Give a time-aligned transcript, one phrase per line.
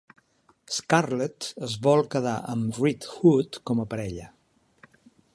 [0.75, 4.31] Scarlet es vol quedar amb Red Hood com a parella.